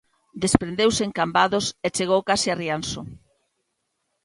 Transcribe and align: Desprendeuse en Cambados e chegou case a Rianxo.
Desprendeuse 0.43 1.01
en 1.07 1.11
Cambados 1.19 1.65
e 1.87 1.87
chegou 1.95 2.21
case 2.29 2.47
a 2.53 2.55
Rianxo. 2.55 3.01